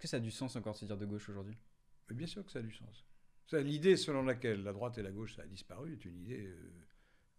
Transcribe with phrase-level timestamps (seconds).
[0.00, 1.58] Est-ce que ça a du sens encore de se dire de gauche aujourd'hui?
[2.08, 3.04] Mais Bien sûr que ça a du sens.
[3.52, 6.56] L'idée selon laquelle la droite et la gauche ça a disparu est une idée euh,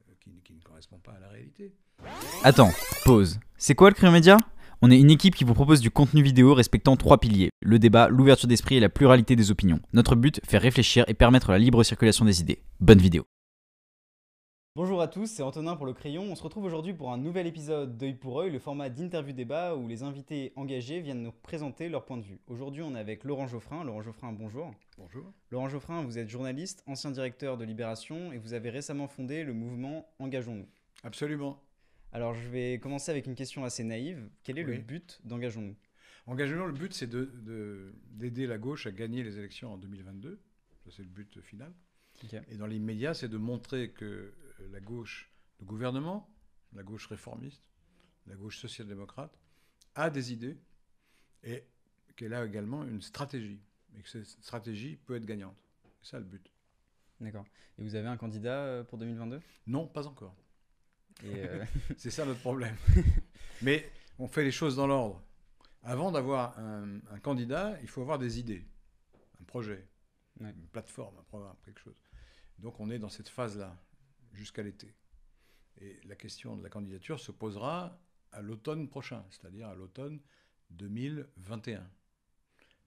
[0.08, 1.74] euh, qui, qui ne correspond pas à la réalité.
[2.44, 2.70] Attends,
[3.04, 3.40] pause.
[3.58, 4.38] C'est quoi le Crayon Média?
[4.84, 8.10] On est une équipe qui vous propose du contenu vidéo respectant trois piliers le débat,
[8.10, 9.80] l'ouverture d'esprit et la pluralité des opinions.
[9.94, 12.62] Notre but, faire réfléchir et permettre la libre circulation des idées.
[12.80, 13.26] Bonne vidéo.
[14.74, 16.24] Bonjour à tous, c'est Antonin pour le Crayon.
[16.24, 19.76] On se retrouve aujourd'hui pour un nouvel épisode d'œil pour œil, le format d'interview débat
[19.76, 22.40] où les invités engagés viennent nous présenter leur point de vue.
[22.48, 23.84] Aujourd'hui, on est avec Laurent Geoffrin.
[23.84, 24.74] Laurent Geoffrin, bonjour.
[24.98, 25.30] Bonjour.
[25.50, 29.54] Laurent Geoffrin, vous êtes journaliste, ancien directeur de Libération et vous avez récemment fondé le
[29.54, 30.68] mouvement Engageons-nous.
[31.04, 31.62] Absolument.
[32.14, 34.30] Alors, je vais commencer avec une question assez naïve.
[34.46, 35.76] Quel est le but d'Engageons-nous?
[36.28, 40.40] Engagement, le but c'est de- de- d'aider la gauche à gagner les élections en 2022.
[40.86, 41.74] Ça, c'est le but final.
[42.50, 44.32] Et dans l'immédiat, c'est de montrer que
[44.72, 46.30] la gauche, le gouvernement,
[46.74, 47.64] la gauche réformiste,
[48.28, 49.38] la gauche social-démocrate,
[49.96, 50.58] a des idées
[51.44, 51.66] et
[52.16, 53.60] qu'elle a également une stratégie.
[53.98, 55.58] Et que cette stratégie peut être gagnante.
[56.02, 56.50] C'est ça le but.
[57.20, 57.46] D'accord.
[57.78, 60.36] Et vous avez un candidat euh, pour 2022 Non, pas encore.
[61.26, 61.66] Euh,
[61.98, 62.76] C'est ça notre problème.
[63.62, 65.22] Mais on fait les choses dans l'ordre.
[65.84, 68.66] Avant d'avoir un, un candidat, il faut avoir des idées,
[69.40, 69.88] un projet,
[70.40, 70.50] Ouais.
[70.52, 72.00] une plateforme, un programme, quelque chose.
[72.58, 73.78] Donc on est dans cette phase-là
[74.34, 74.94] jusqu'à l'été.
[75.80, 78.00] Et la question de la candidature se posera
[78.32, 80.20] à l'automne prochain, c'est-à-dire à l'automne
[80.72, 81.90] 2021.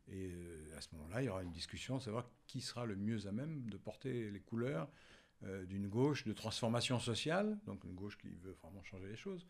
[0.09, 3.27] Et euh, à ce moment-là, il y aura une discussion, savoir qui sera le mieux
[3.27, 4.89] à même de porter les couleurs
[5.45, 9.47] euh, d'une gauche de transformation sociale, donc une gauche qui veut vraiment changer les choses,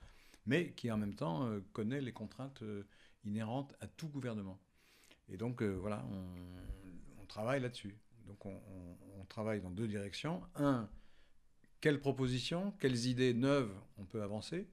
[0.46, 2.62] mais qui en même temps euh, connaît les contraintes
[3.24, 4.60] inhérentes à tout gouvernement.
[5.28, 7.96] Et donc voilà, on, travaille là-dessus.
[8.26, 10.42] Donc on, on- on travaille dans deux directions.
[10.54, 10.88] Un,
[11.84, 14.66] quelles propositions, quelles idées neuves on peut avancer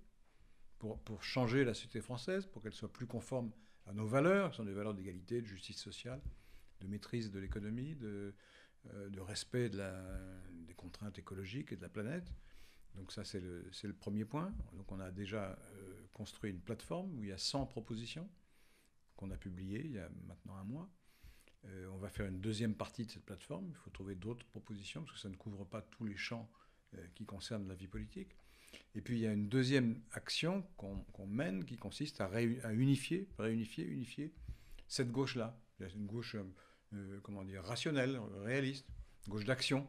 [0.79, 3.51] pour, changer la société française, pour qu'elle soit plus conforme
[3.85, 6.21] à nos valeurs, qui sont des valeurs d'égalité, de justice sociale,
[6.79, 8.33] de maîtrise de l'économie, de,
[8.93, 12.31] euh, respect des contraintes écologiques et de la planète.
[12.95, 14.55] Donc ça, c'est le, premier point.
[14.71, 18.29] Donc on a déjà euh, construit une plateforme où il y a 100 propositions
[19.17, 20.89] qu'on a publiées il y a maintenant un mois.
[21.65, 23.67] Euh, on va faire une deuxième partie de cette plateforme.
[23.67, 26.49] Il faut trouver d'autres propositions parce que ça ne couvre pas tous les champs
[27.15, 28.35] qui concernent la vie politique.
[28.95, 33.27] Et puis il y a une deuxième action qu'on mène qui consiste à, à unifier,
[33.37, 34.33] réunifier, unifier
[34.87, 35.57] cette gauche-là.
[35.95, 36.43] Une gauche, euh,
[36.93, 38.85] euh, comment dire, rationnelle, réaliste,
[39.27, 39.87] gauche d'action.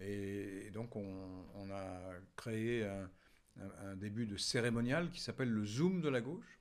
[0.00, 3.10] Et, et donc on, on a créé un,
[3.60, 6.58] un- un début de cérémonial qui s'appelle le Zoom de la gauche.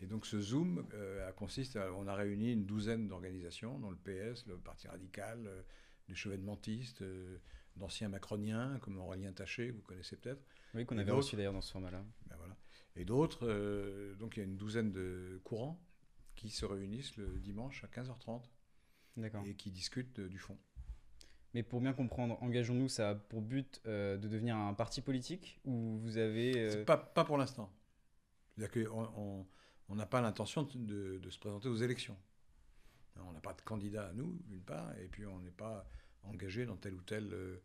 [0.00, 3.96] Et donc ce Zoom euh, consiste à, on a réuni une douzaine d'organisations, dont le
[3.98, 5.62] PS, le Parti radical, euh,
[6.08, 7.36] les chevènementistes, euh,
[7.76, 10.42] d'anciens macroniens comme Aurélien Taché, que vous connaissez peut-être,
[10.74, 12.04] Oui, qu'on avait reçu d'ailleurs dans ce format-là.
[12.26, 12.56] ben voilà.
[12.96, 13.46] et d'autres.
[13.46, 15.80] euh, donc il y a une douzaine de courants
[16.34, 18.42] qui se réunissent le dimanche à 15h30
[19.16, 19.44] D'accord.
[19.46, 20.58] et qui discutent euh, du fond.
[21.52, 25.60] Mais pour bien comprendre, Engageons-nous, ça a pour but euh, de devenir un parti politique
[25.64, 26.52] ou vous avez.
[26.56, 27.72] euh, Pas, pas pour l'instant.
[28.56, 29.46] C'est-à-dire qu'on on-
[29.88, 32.16] on n'a pas l'intention de, de se présenter aux élections.
[33.16, 35.88] On n'a pas de candidat à nous, d'une part, et puis on n'est pas
[36.24, 37.56] engagé dans tel ou tel euh,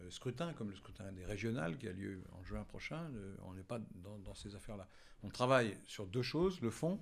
[0.00, 3.10] euh, scrutin, comme le scrutin des régionales qui a lieu en juin prochain.
[3.14, 4.88] euh, on n'est pas dans, dans ces affaires-là.
[5.22, 7.00] On travaille sur deux choses, le fond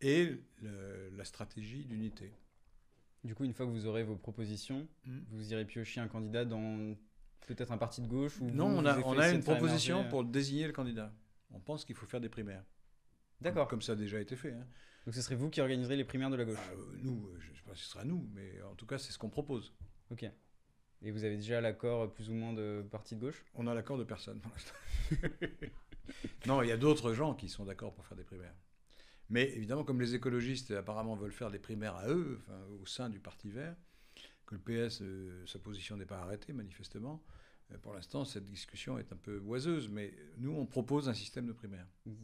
[0.00, 2.32] et le- la stratégie d'unité.
[3.24, 5.18] Du coup, une fois que vous aurez vos propositions, Hmm.
[5.30, 6.96] vous irez piocher un candidat dans
[7.46, 9.96] peut-être un parti de gauche ou Non, vous- on a, vous on a une proposition
[9.96, 11.12] émerger, pour désigner le candidat.
[11.50, 12.64] On pense qu'il faut faire des primaires.
[13.40, 13.66] D'accord.
[13.68, 14.52] Comme, ça a déjà été fait.
[14.52, 14.66] hein.
[15.06, 16.58] Donc ce serait vous qui organiserez les primaires de la gauche.
[16.60, 18.98] Ah, euh, nous, je ne sais pas si ce sera nous, mais en tout cas,
[18.98, 19.72] c'est ce qu'on propose.
[20.10, 20.30] Ok.
[21.02, 23.44] Et vous avez déjà l'accord euh, plus ou moins de parti de gauche?
[23.54, 24.74] On a l'accord de personne pour l'instant.
[26.46, 28.54] non, il y a d'autres gens qui sont d'accord pour faire des primaires.
[29.30, 33.10] Mais évidemment, comme les écologistes apparemment veulent faire des primaires à eux, enfin, au sein
[33.10, 33.76] du Parti vert,
[34.46, 37.22] que le PS, euh, sa position n'est pas arrêtée manifestement,
[37.70, 41.46] euh, pour l'instant, cette discussion est un peu oiseuse, mais nous, on propose un système
[41.46, 41.86] de primaires.
[42.06, 42.16] vous,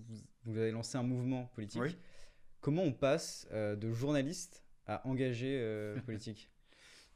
[0.44, 1.82] vous avez lancé un mouvement politique.
[1.82, 1.96] Oui.
[2.60, 6.50] Comment on passe euh, de journaliste à engagé politique?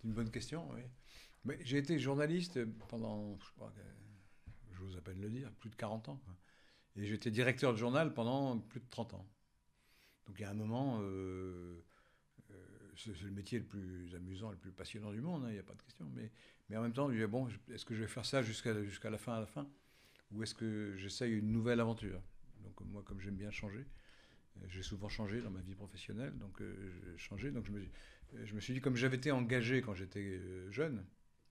[0.04, 0.68] Une bonne question.
[1.44, 3.80] Mais j'ai été journaliste pendant, je crois que,
[4.76, 6.20] j'ose à peine le dire, plus de 40 ans.
[6.24, 6.34] quoi.
[6.96, 9.26] Et j'étais directeur de journal pendant plus de 30 ans.
[10.26, 11.82] Donc il y a un moment, euh,
[12.52, 12.54] euh,
[12.96, 15.58] c'est c'est le métier le plus amusant, le plus passionnant du monde, hein, il n'y
[15.58, 16.06] a pas de question.
[16.14, 16.30] Mais,
[16.76, 18.72] en même temps, je me disais, bon, je- est-ce que je vais faire ça jusqu'à
[19.10, 19.68] la fin, à la fin?
[20.32, 22.22] Ou est-ce que j'essaye une nouvelle aventure?
[22.64, 23.86] Donc moi, comme j'aime bien changer,
[24.58, 27.50] euh, j'ai souvent changé dans ma vie professionnelle, donc j'ai changé.
[27.50, 27.86] Donc je me, euh,
[28.44, 31.04] je me suis dit, comme j'avais été engagé quand j'étais euh, jeune,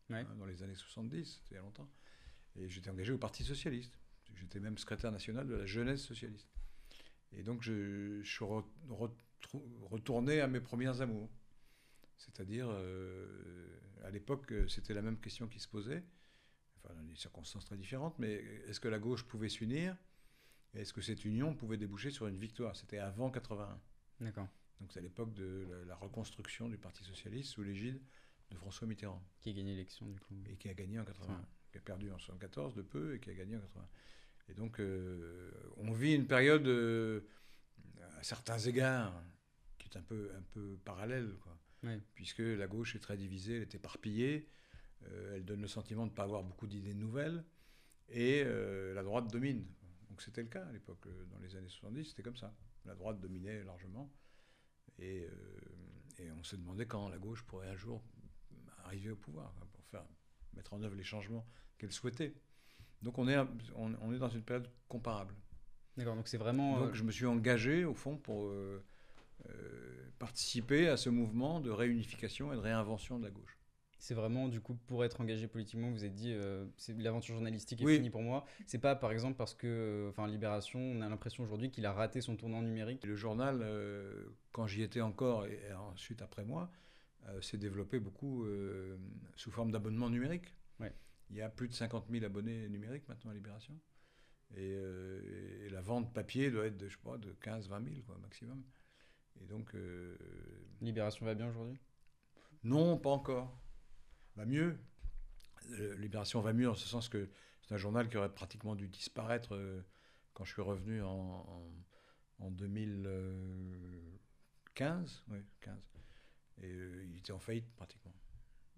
[0.10, 0.20] Ouais.
[0.20, 1.90] hein, dans les années 70, c'était il y a longtemps,
[2.56, 3.98] et j'étais engagé au Parti Socialiste.
[4.36, 6.48] J'étais même secrétaire national de la jeunesse socialiste.
[7.34, 11.30] Et donc je, je suis re- retrou- retourner à mes premiers amours.
[12.18, 12.70] C'est-à-dire,
[14.04, 16.04] à l'époque, c'était la même question qui se posait,
[16.78, 18.34] enfin, dans des circonstances très différentes, mais
[18.68, 19.96] est-ce que la gauche pouvait s'unir?
[20.74, 22.76] Est-ce que cette union pouvait déboucher sur une victoire?
[22.76, 23.80] C'était avant 81.
[24.20, 24.48] D'accord.
[24.80, 28.00] Donc c'est à l'époque de la, reconstruction du Parti Socialiste sous l'égide
[28.52, 29.24] de François Mitterrand.
[29.40, 30.36] Qui a gagné l'élection du coup.
[30.50, 31.46] Et qui a gagné en 80.
[31.72, 33.88] Qui a perdu en 74 de peu et qui a gagné en 80.
[34.50, 37.22] Et donc euh, on vit une période, euh,
[38.18, 39.22] à certains égards,
[39.78, 41.34] qui est un peu, un peu parallèle.
[41.42, 41.58] Quoi.
[42.14, 44.48] Puisque la gauche est très divisée, elle est éparpillée,
[45.04, 47.44] euh, elle donne le sentiment de ne pas avoir beaucoup d'idées nouvelles,
[48.10, 49.66] et la droite domine.
[50.10, 52.56] Donc c'était le cas à l'époque, dans les années 70, c'était comme ça.
[52.86, 54.10] La droite dominait largement.
[55.00, 58.02] Et, euh, et, on se demandait quand la gauche pourrait un jour
[58.86, 60.04] arriver au pouvoir, pour faire,
[60.54, 61.46] mettre en œuvre les changements
[61.78, 62.34] qu'elle souhaitait.
[63.02, 63.38] Donc on est,
[63.76, 65.36] on, est dans une période comparable.
[65.98, 66.80] D'accord, donc c'est vraiment...
[66.80, 68.84] Donc euh, je me suis engagé, au fond, pour euh,
[70.20, 73.57] participer à ce mouvement de réunification et de réinvention de la gauche.
[74.00, 77.82] C'est vraiment, du coup, pour être engagé politiquement, vous êtes dit, euh, c'est l'aventure journalistique
[77.82, 78.46] est finie pour moi.
[78.68, 81.94] C'est pas, par exemple, parce que, euh, enfin, Libération, on a l'impression aujourd'hui qu'il a
[81.94, 83.04] raté son tournant numérique.
[83.06, 86.72] Le journal, euh, quand j'y étais encore, et, ensuite après moi,
[87.42, 88.46] s'est développé beaucoup
[89.36, 90.54] sous forme d'abonnement numérique.
[91.30, 93.74] Il y a plus de 50 000 abonnés numériques maintenant à Libération.
[94.56, 94.78] Et,
[95.70, 98.64] la vente papier doit être de, je sais pas, de 15-20 000, quoi, maximum.
[99.42, 99.74] Et donc.
[100.80, 101.80] Libération va bien aujourd'hui?
[102.64, 103.58] Non, pas encore
[104.38, 104.80] va mieux.
[105.72, 107.28] Euh, Libération va mieux en ce sens que
[107.62, 109.82] c'est un journal qui aurait pratiquement dû disparaître euh,
[110.34, 111.46] quand je suis revenu en,
[112.40, 115.24] en, 2015.
[115.30, 115.76] Oui, 15.
[116.62, 118.14] Et euh, il était en faillite pratiquement.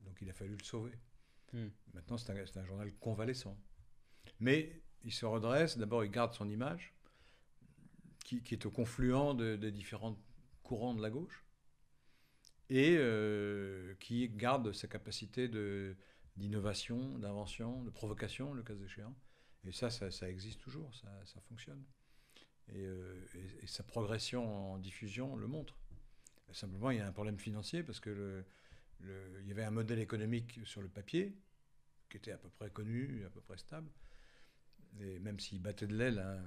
[0.05, 0.97] Donc il a fallu le sauver.
[1.53, 1.67] Hmm.
[1.93, 3.57] Maintenant, c'est un, un, journal convalescent.
[4.39, 5.77] Mais il se redresse.
[5.77, 6.93] D'abord, il garde son image,
[8.23, 10.17] qui, qui est au confluent de, des différents
[10.63, 11.43] courants de la gauche
[12.69, 15.49] et euh, qui garde sa capacité
[16.37, 19.15] d'innovation, d'invention, de provocation, le cas échéant.
[19.65, 21.83] Et ça, ça, existe toujours, ça, fonctionne.
[22.73, 23.25] Euh,
[23.61, 25.75] et, sa progression en diffusion le montre.
[26.51, 28.43] Simplement, il y a un problème financier parce que
[29.01, 31.33] il y avait un modèle économique sur le papier
[32.09, 33.89] qui était à peu près connu, à peu près stable.
[34.99, 36.43] Et même s'il battait de l'aile, hein,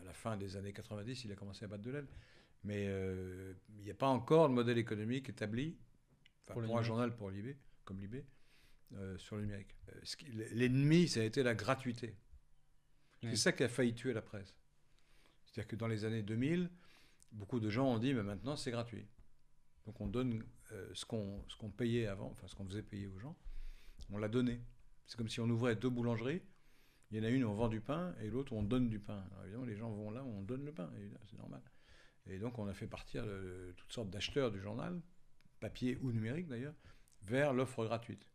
[0.00, 2.08] à la fin des années 90, il a commencé à battre de l'aile.
[2.66, 5.76] Mais euh, il n'y a pas encore de modèle économique établi
[6.46, 8.26] pour, un journal pour Libé, comme Libé,
[8.94, 9.76] euh, sur le numérique.
[9.90, 12.16] Euh, l'ennemi, ça a été la gratuité.
[13.22, 14.56] C'est ça qui a failli tuer la presse.
[15.44, 16.68] C'est-à-dire que dans les années 2000,
[17.32, 19.06] beaucoup de gens ont dit, mais maintenant c'est gratuit.
[19.86, 20.44] Donc on donne
[20.92, 23.36] ce qu'on payait avant, enfin ce qu'on faisait payer aux gens,
[24.10, 24.60] on l'a donné.
[25.06, 26.42] C'est comme si on ouvrait deux boulangeries.
[27.10, 28.88] Il y en a une où on vend du pain et l'autre où on donne
[28.88, 29.24] du pain.
[29.30, 30.90] Alors évidemment, les gens vont là où on donne le pain,
[31.24, 31.62] c'est normal.
[32.28, 33.24] Et donc on a fait partir
[33.76, 35.00] toutes sortes d'acheteurs du journal,
[35.60, 36.74] papier ou numérique d'ailleurs,
[37.22, 38.28] vers l'offre gratuite.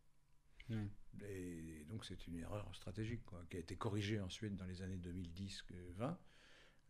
[1.24, 6.16] Et donc c'est une erreur stratégique qui a été corrigée ensuite dans les années 2010-20.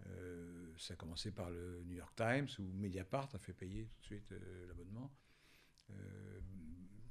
[0.06, 4.00] Euh, ça a commencé par le New York Times où Mediapart a fait payer tout
[4.00, 5.14] de suite euh, l'abonnement.
[5.90, 6.40] Euh,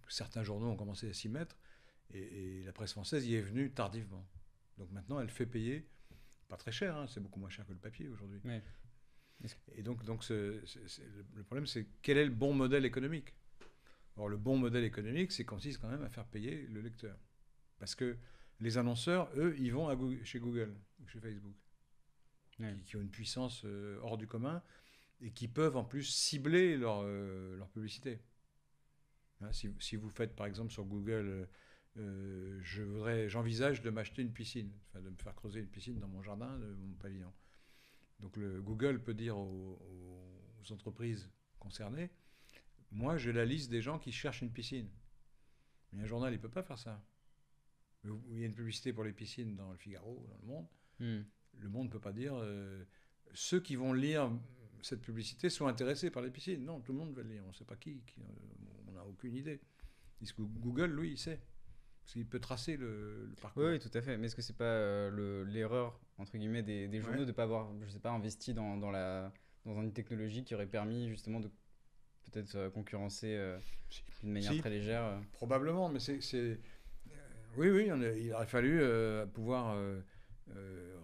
[0.09, 1.57] certains journaux ont commencé à s'y mettre
[2.13, 4.27] et, la presse française y est venue tardivement.
[4.77, 5.88] Donc maintenant elle fait payer,
[6.47, 8.41] pas très cher, hein, c'est beaucoup moins cher que le papier aujourd'hui,
[9.75, 13.33] et donc, donc le problème, c'est quel est le bon modèle économique?
[14.17, 17.17] Or, le bon modèle économique, c'est consiste quand même à faire payer le lecteur.
[17.79, 18.17] Parce que
[18.60, 21.55] les annonceurs, eux, ils vont à chez Google ou chez Facebook,
[22.86, 24.62] qui, ont une puissance euh, hors du commun
[25.21, 28.19] et qui peuvent en plus cibler leur, euh, leur publicité.
[29.41, 31.48] Hein, si, si, vous faites par exemple sur Google,
[31.98, 36.00] euh, je voudrais, j'envisage de m'acheter une piscine, enfin de me faire creuser une piscine
[36.00, 37.33] dans mon jardin, de mon pavillon.
[38.21, 39.77] Donc le Google peut dire aux,
[40.69, 42.09] entreprises concernées,
[42.91, 44.89] moi j'ai la liste des gens qui cherchent une piscine.
[45.91, 47.03] Mais un journal, il ne peut pas faire ça.
[48.05, 50.67] Il y a une publicité pour les piscines dans le Figaro, dans le Monde.
[50.99, 51.21] Hmm.
[51.59, 52.85] Le Monde ne peut pas dire euh,
[53.33, 54.31] ceux qui vont lire
[54.81, 56.63] cette publicité sont intéressés par les piscines.
[56.63, 57.43] Non, tout le monde va le lire.
[57.45, 58.01] On ne sait pas qui.
[58.19, 58.23] Euh,
[58.87, 59.59] on n'a aucune idée.
[60.39, 61.41] Google, lui, il sait.
[62.01, 63.63] Parce qu'il peut tracer le, parcours.
[63.63, 64.17] Oui, tout à fait.
[64.17, 67.70] Mais est-ce que c'est pas euh, l'erreur, entre guillemets, des, journaux de ne pas avoir,
[67.86, 69.31] je sais pas, investi dans, dans, la,
[69.65, 71.50] dans une technologie qui aurait permis justement de
[72.31, 73.58] peut-être euh, concurrencer euh,
[74.22, 76.60] d'une manière très légère Probablement, mais c'est.
[77.58, 78.81] oui, oui, il aurait fallu
[79.34, 79.77] pouvoir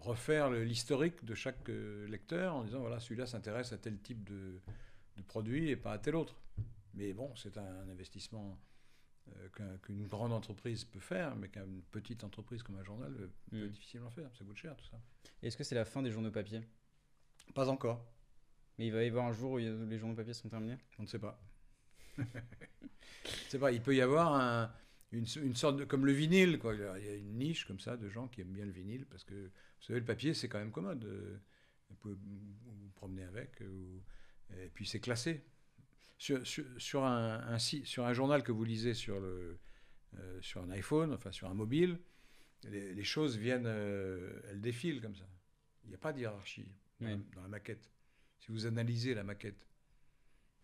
[0.02, 1.68] refaire l'historique de chaque
[2.08, 4.60] lecteur en disant voilà, celui-là s'intéresse à tel type de,
[5.18, 6.40] de produit et pas à tel autre.
[6.94, 8.58] Mais bon, c'est un investissement
[9.60, 13.66] euh, qu'une grande entreprise peut faire, mais qu'une petite entreprise comme un journal euh, peut
[13.66, 13.70] hmm.
[13.70, 14.30] difficilement faire.
[14.36, 15.00] Ça coûte cher tout ça.
[15.42, 16.62] Est-ce que c'est la fin des journaux papier?
[17.54, 18.06] Pas encore.
[18.78, 20.78] Mais il va y avoir un jour où les journaux papier sont terminés?
[21.00, 21.42] On ne sait pas.
[23.50, 24.72] Sais pas, il peut y avoir un,
[25.12, 25.86] une, une, sorte de.
[25.86, 26.76] comme le vinyle, quoi.
[26.76, 29.24] Il y a une niche comme ça de gens qui aiment bien le vinyle parce
[29.24, 31.06] que, vous savez, le papier, c'est quand même commode.
[31.90, 34.04] Vous pouvez vous promener avec, ou,
[34.56, 35.44] et puis c'est classé.
[36.18, 39.60] Sur, sur, sur, un, un, sur un journal que vous lisez sur, le,
[40.18, 42.00] euh, sur un iPhone, enfin sur un mobile,
[42.64, 45.28] les, les choses viennent, euh, elles défilent comme ça.
[45.84, 47.22] Il n'y a pas de hiérarchie dans, Oui.
[47.36, 47.92] dans la maquette.
[48.40, 49.68] Si vous analysez la maquette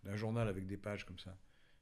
[0.03, 1.37] d'un journal avec des pages comme ça,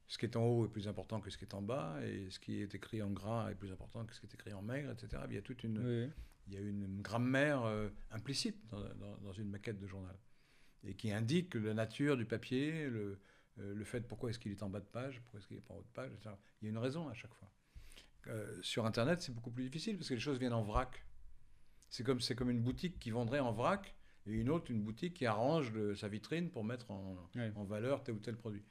[0.06, 2.28] ce qui est en haut est plus important que ce qui est en bas, et
[2.28, 4.60] ce qui est écrit en gras est plus important que ce qui est écrit en
[4.62, 5.22] maigre, etc.
[5.28, 6.10] Il y a toute une, oui.
[6.48, 10.14] il y a une grammaire euh, implicite dans, dans- dans une maquette de journal
[10.84, 13.18] et qui indique la nature du papier, le,
[13.58, 15.62] euh, le fait pourquoi est-ce qu'il est en bas de page, pourquoi est-ce qu'il n'est
[15.62, 16.34] pas en haut de page, etc.
[16.60, 17.50] Il y a une raison à chaque fois.
[18.28, 21.04] Euh, sur Internet, c'est beaucoup plus difficile parce que les choses viennent en vrac.
[21.90, 23.94] C'est comme, comme une boutique qui vendrait en vrac
[24.26, 27.52] et une autre, une boutique qui arrange le- sa vitrine pour mettre en, Ouais.
[27.56, 28.64] en valeur tel ou tel produit.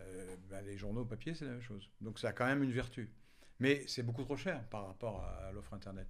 [0.00, 1.88] Euh, ben, les journaux papier, c'est la même chose.
[2.00, 3.12] Donc ça a quand même une vertu.
[3.60, 6.08] Mais c'est beaucoup trop cher par rapport à, à l'offre Internet.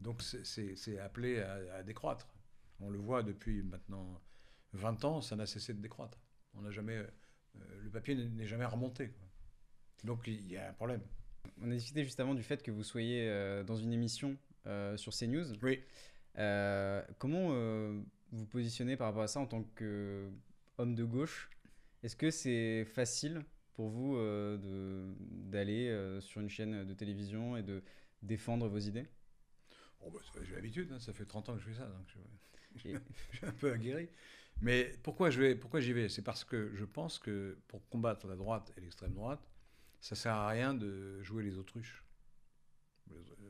[0.00, 2.28] Donc c'est- appelé à, à décroître.
[2.78, 4.20] On le voit depuis maintenant
[4.74, 6.18] 20 ans, ça n'a cessé de décroître.
[6.54, 7.04] On n'a jamais,
[7.82, 9.08] le papier n'est jamais remonté.
[9.08, 9.26] quoi.
[10.04, 11.00] Donc il y a un problème.
[11.60, 14.36] On a discuté juste avant du fait que vous soyez euh, dans une émission
[14.66, 15.54] euh, sur CNews.
[15.62, 15.80] Oui.
[16.38, 18.00] Euh, comment euh,
[18.30, 21.50] vous positionnez par rapport à ça en tant qu'homme de gauche?
[22.02, 27.62] Est-ce que c'est facile pour vous euh, d'aller euh, sur une chaîne de télévision et
[27.62, 27.82] de
[28.22, 29.06] défendre vos idées?
[30.00, 32.06] Bon, bah, j'ai l'habitude, hein, ça fait 30 ans que je fais ça, donc
[32.76, 32.94] je, Et-
[33.32, 34.08] je suis un peu aguerri.
[34.60, 36.08] Mais pourquoi je vais, pourquoi j'y vais?
[36.08, 39.40] C'est parce que je pense que pour combattre la droite et l'extrême droite,
[40.00, 42.04] ça sert à rien de jouer les autruches.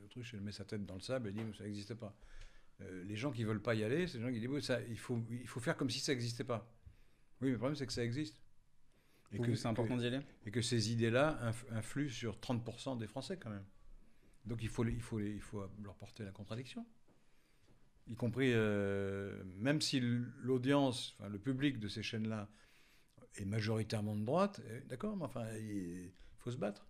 [0.02, 2.14] L'autruche, elle met sa tête dans le sable et dit ça n'existe pas.
[2.80, 4.98] Euh, les gens qui veulent pas y aller, c'est les gens qui disent ça, il,
[4.98, 6.70] faut, il faut faire comme si ça n'existait pas.
[7.40, 8.40] Oui, mais le problème, c'est que ça existe.
[9.32, 10.20] Et que c'est important d'y aller?
[10.46, 13.64] et que ces idées-là inf- influent sur 30% des Français quand même.
[14.46, 16.86] Donc il faut, il, faut il faut leur porter la contradiction.
[18.08, 22.48] Y compris, euh, même si l'audience, enfin, le public de ces chaînes-là
[23.34, 26.88] est majoritairement de droite, eh, d'accord, mais enfin, il faut se battre.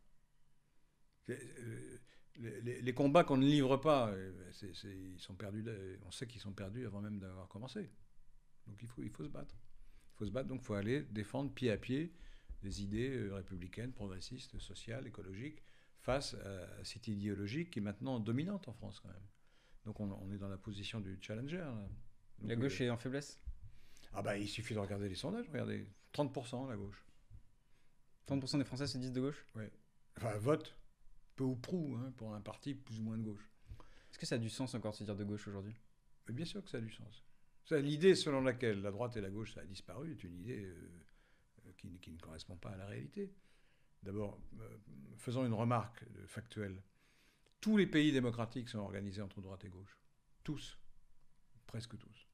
[1.31, 1.99] Euh,
[2.37, 5.65] Les, combats qu'on ne livre pas, euh, ils sont perdus,
[6.07, 7.91] on sait qu'ils sont perdus avant même d'avoir commencé.
[8.67, 9.57] Donc il faut, il faut se battre.
[10.15, 12.15] Il faut se battre, donc il faut aller défendre pied à pied
[12.63, 15.63] des idées euh, républicaines, progressistes, sociales, écologiques,
[16.01, 19.27] face à cette idéologie qui est maintenant dominante en France quand même.
[19.85, 21.59] Donc on, on est dans la position du challenger.
[21.59, 21.89] là.
[22.39, 23.41] Donc, La gauche euh, est en faiblesse?
[24.13, 27.05] Ah bah il suffit de regarder les sondages, regardez, 30% la gauche.
[28.27, 29.45] 30% des Français se disent de gauche?
[30.17, 30.77] Enfin vote,
[31.37, 33.49] peu ou prou, hein, pour un parti plus ou moins de gauche.
[34.11, 35.75] Est-ce que ça a du sens encore de se dire de gauche aujourd'hui?
[36.29, 37.25] Bien sûr que ça a du sens.
[37.71, 40.75] L'idée selon laquelle la droite et la gauche ça a disparu est une idée euh,
[41.67, 43.33] euh, qui, qui ne correspond pas à la réalité.
[44.03, 44.79] D'abord, euh,
[45.17, 46.83] faisons une remarque factuelle.
[47.61, 49.99] Tous les pays démocratiques sont organisés entre droite et gauche.
[50.45, 50.79] Tous.
[51.67, 52.29] Presque tous.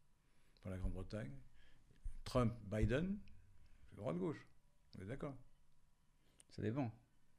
[0.64, 1.33] Dans la Grande-Bretagne,
[2.25, 3.19] Trump, Biden,
[3.88, 4.47] c'est droite-gauche.
[4.99, 5.35] On est d'accord
[6.50, 6.93] Ça dépend.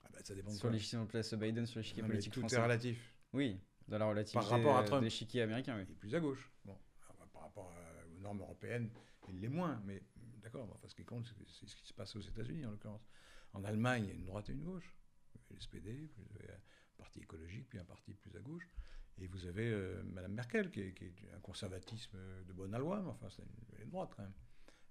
[0.03, 2.57] ah bah, Ça dépend Sur les, si on place Biden sur l'échiquier politique Tout français.
[2.57, 3.13] est relatif.
[3.33, 5.01] Oui, dans la relativité Par rapport à Trump.
[5.01, 5.85] de l'échiquier américain, oui.
[5.87, 6.51] Il est plus à gauche.
[6.65, 8.89] Bon, alors, bah, par rapport à- aux normes européennes,
[9.29, 9.81] il l'est moins.
[9.85, 10.03] Mais
[10.41, 13.07] d'accord, enfin, ce qui compte, c'est- ce qui se passe aux États-Unis en l'occurrence.
[13.53, 14.95] En Allemagne, il y a une droite et une gauche.
[15.33, 16.59] Vous avez avez un
[16.95, 18.69] parti écologique, puis un parti plus à gauche.
[19.17, 20.95] Et vous avez euh, Madame Merkel, qui est,
[21.33, 23.43] un conservatisme de bonne aloi, mais enfin, c'est
[23.81, 24.33] une, droite quand même.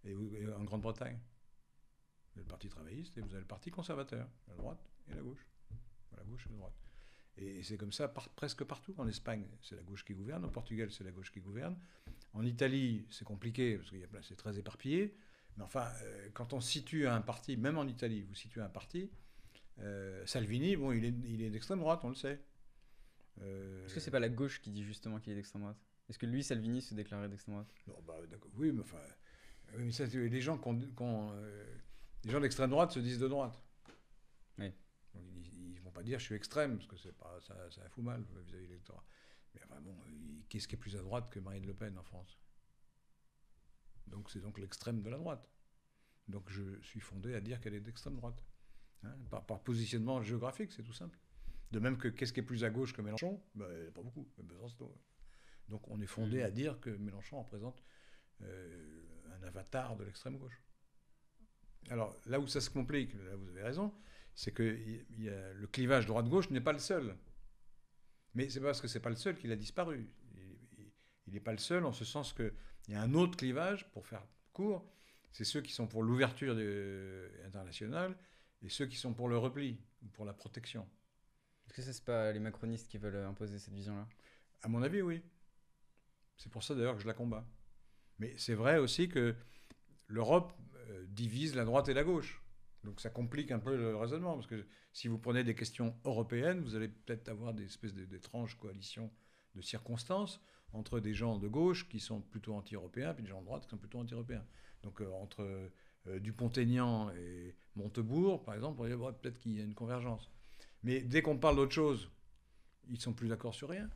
[0.05, 0.15] Et,
[0.53, 4.85] en Grande-Bretagne, vous avez le Parti travailliste et vous avez le Parti conservateur, la droite
[5.09, 5.47] et la gauche.
[6.17, 6.75] La gauche et la droite.
[7.37, 8.95] Et c'est comme ça presque partout.
[8.97, 10.45] En Espagne, c'est la gauche qui gouverne.
[10.45, 11.77] Au Portugal, c'est la gauche qui gouverne.
[12.33, 15.17] En Italie, c'est compliqué parce qu'il y a c'est très éparpillé.
[15.57, 19.11] Mais enfin, euh, quand on situe un parti, même en Italie, vous situez un parti,
[19.81, 22.41] euh, Salvini, bon, il est, il est d'extrême droite, on le sait.
[23.41, 25.79] Euh, Est-ce que c'est pas la gauche qui dit justement qu'il est d'extrême droite?
[26.09, 27.75] Est-ce que lui, Salvini, se déclarait d'extrême droite?
[27.87, 28.15] Non, bah.
[28.57, 28.99] Oui, mais enfin,
[29.79, 30.79] mais ça, les gens, qu'on,
[31.35, 31.77] euh,
[32.25, 33.59] les gens d'extrême droite se disent de droite.
[34.59, 34.71] Oui.
[35.15, 37.89] Donc, ils, ne vont pas dire je suis extrême parce que c'est pas ça, ça
[37.89, 39.05] fout mal vis-à-vis de l'électorat.
[39.55, 39.97] Mais enfin bon,
[40.49, 42.39] qu'est-ce qui est plus à droite que Marine Le Pen en France?
[44.07, 45.49] Donc c'est donc l'extrême de la droite.
[46.29, 48.43] Donc je suis fondé à dire qu'elle est d'extrême droite.
[49.05, 51.19] Hein, par, par positionnement géographique, c'est tout simple.
[51.73, 54.27] De même que qu'est-ce qui est plus à gauche que Mélenchon ben, Pas beaucoup.
[54.39, 54.91] Besançon.
[55.69, 56.45] Donc on est fondé Mhm.
[56.45, 57.83] à dire que Mélenchon représente
[58.43, 59.03] euh,
[59.39, 60.61] un avatar de l'extrême gauche.
[61.91, 63.93] Alors là où ça se complique, là vous avez raison,
[64.35, 67.17] c'est que il y a, le clivage droite-gauche n'est pas le seul.
[68.35, 70.11] Mais c'est parce que c'est pas le seul qu'il a disparu.
[71.27, 72.53] Il n'est pas le seul en ce sens qu'il
[72.89, 74.87] y a un autre clivage, pour faire court,
[75.33, 78.17] C'est ceux qui sont pour l'ouverture de- internationale
[78.65, 80.89] et ceux qui sont pour le repli ou pour la protection.
[81.67, 84.09] Est-ce que ça, c'est pas les macronistes qui veulent imposer cette vision-là?
[84.63, 85.23] À mon avis, oui.
[86.37, 87.47] C'est pour ça d'ailleurs que je la combats.
[88.19, 89.35] Mais c'est vrai aussi que
[90.09, 90.53] l'Europe
[90.89, 92.43] euh, divise la droite et la gauche.
[92.85, 96.61] Donc ça complique un peu le raisonnement, parce que si vous prenez des questions européennes,
[96.61, 99.11] vous allez peut-être avoir des espèces d'étranges coalitions
[99.55, 100.41] de circonstances
[100.73, 103.71] entre des gens de gauche qui sont plutôt anti-européens, puis des gens de droite qui
[103.71, 104.45] sont plutôt anti-européens.
[104.83, 105.69] Donc euh, entre euh,
[106.07, 110.31] Dupont-Aignan et Montebourg, par exemple, on va peut-être qu'il y a une convergence.
[110.83, 112.11] Mais dès qu'on parle d'autre chose,
[112.89, 113.89] ils sont plus d'accord sur rien.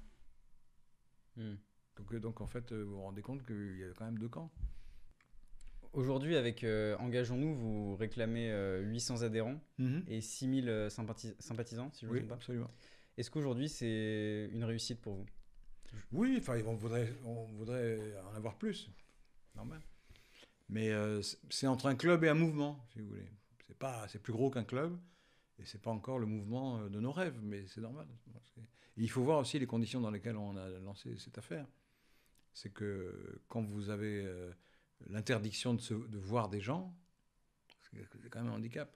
[1.37, 1.55] Hmm.
[1.97, 4.19] Donc, euh, donc en fait, euh, vous vous rendez compte qu'il y a quand même
[4.19, 4.51] deux camps.
[5.93, 9.61] Aujourd'hui, avec euh, Engageons-nous, vous réclamez euh, 800 adhérents
[10.07, 12.35] et 6000 euh, sympathis- sympathisants, si je ne me trompe pas.
[12.37, 12.71] absolument.
[13.17, 15.27] Est-ce qu'aujourd'hui, c'est une réussite pour vous?
[16.13, 18.91] Oui, enfin, on voudrait, on voudrait en avoir plus.
[19.57, 19.81] Normal.
[20.69, 23.29] Mais euh, c'est- entre un club et un mouvement, si vous voulez.
[23.67, 24.99] C'est pas, c'est plus gros qu'un club,
[25.59, 28.07] et c'est pas encore le mouvement euh, de nos rêves, mais c'est normal.
[28.97, 31.67] Et il faut voir aussi les conditions dans lesquelles on a lancé cette affaire.
[32.53, 34.53] C'est que quand vous avez euh,
[35.09, 36.95] l'interdiction de, se- de voir des gens,
[37.93, 38.95] c'est quand même un handicap.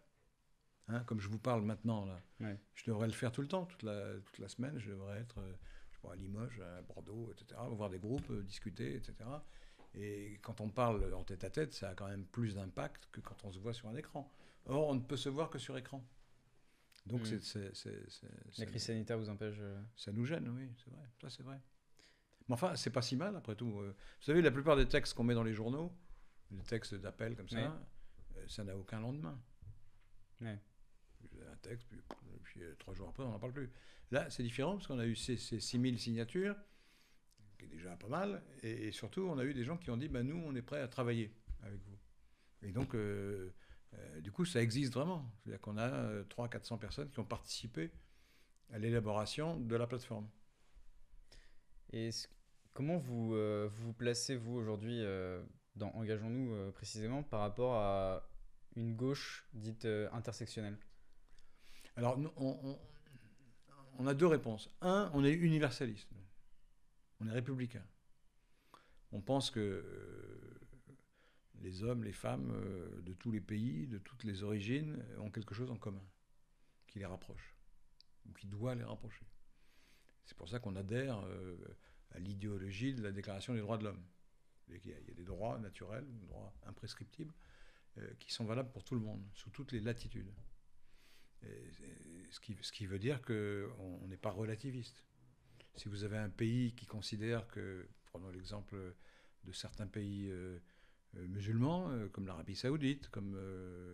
[0.88, 2.58] Hein, comme je vous parle maintenant, là, Ouais.
[2.74, 5.36] je devrais le faire tout le temps, toute la, toute la semaine, je devrais être
[5.90, 9.14] je sais pas, à Limoges, à Bordeaux, etc., voir des groupes, discuter, etc.
[9.94, 13.20] Et quand on parle en tête à tête, ça a quand même plus d'impact que
[13.20, 14.30] quand on se voit sur un écran.
[14.66, 16.02] Or, on ne peut se voir que sur écran.
[17.06, 17.40] Donc, Mm.
[17.40, 17.72] c'est-
[18.58, 21.04] La crise sanitaire vous empêche euh, ça nous gêne, oui, c'est vrai.
[21.20, 21.60] Ça, c'est vrai.
[22.48, 23.80] Mais enfin, c'est pas si mal, après tout.
[23.80, 25.92] Euh, Vous savez, la plupart des textes qu'on met dans les journaux,
[26.50, 27.58] les textes d'appel comme ça,
[28.36, 29.38] euh, ça n'a aucun lendemain.
[30.40, 31.98] Avez Un texte, puis,
[32.42, 33.70] puis, trois jours après, on n'en parle plus.
[34.10, 36.56] Là, c'est différent parce qu'on a eu ces, ces 6000 signatures,
[37.82, 40.22] déjà pas mal, et, et surtout, on a eu des gens qui ont dit bah,
[40.22, 41.98] nous, on est prêts à travailler avec vous.
[42.62, 43.52] Et donc, euh,
[43.94, 45.30] euh, du coup, ça existe vraiment.
[45.42, 47.90] C'est-à-dire qu'on a euh, 300-400 personnes qui ont participé
[48.72, 50.28] à l'élaboration de la plateforme.
[51.92, 52.10] Et
[52.74, 55.42] comment vous, euh, vous vous placez, vous, aujourd'hui, euh,
[55.76, 58.28] dans Engageons-nous euh, précisément, par rapport à
[58.76, 60.78] une gauche dite euh, intersectionnelle?
[61.96, 62.78] Alors, nous, on, on-
[63.98, 64.70] on a deux réponses.
[64.80, 66.08] Un, on est universaliste.
[67.22, 67.84] On est républicain.
[69.12, 70.60] On pense que euh,
[71.60, 75.30] les hommes, les femmes euh, de tous les pays, de toutes les origines, euh, ont
[75.30, 76.04] quelque chose en commun
[76.88, 77.54] qui les rapproche,
[78.26, 79.24] ou qui doit les rapprocher.
[80.24, 81.24] C'est pour ça qu'on adhère
[82.10, 84.02] à l'idéologie de la Déclaration des droits de l'homme.
[84.68, 87.34] Il y a- des droits naturels, des droits imprescriptibles,
[88.20, 90.30] qui sont valables pour tout le monde, sous toutes les latitudes.
[91.40, 95.02] Ce, qui, veut dire qu'on on n'est pas relativiste.
[95.76, 98.76] Si vous avez un pays qui considère que, prenons l'exemple
[99.44, 100.58] de certains pays euh,
[101.16, 103.38] euh, musulmans, euh, comme l'Arabie saoudite, comme